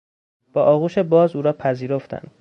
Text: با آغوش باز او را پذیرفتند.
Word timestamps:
با 0.53 0.63
آغوش 0.63 0.97
باز 0.97 1.35
او 1.35 1.41
را 1.41 1.53
پذیرفتند. 1.53 2.27